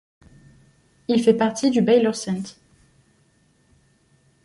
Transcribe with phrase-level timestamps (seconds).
[1.09, 2.59] Il fait partie du Baylor St.